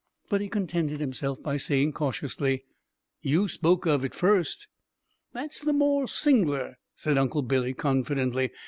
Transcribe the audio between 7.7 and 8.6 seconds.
confidently.